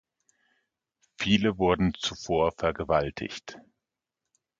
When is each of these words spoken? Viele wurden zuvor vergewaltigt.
Viele 1.19 1.59
wurden 1.59 1.93
zuvor 1.93 2.53
vergewaltigt. 2.57 3.59